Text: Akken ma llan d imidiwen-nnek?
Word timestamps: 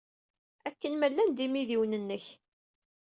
Akken 0.67 0.93
ma 0.95 1.07
llan 1.11 1.29
d 1.31 1.39
imidiwen-nnek? 1.45 2.25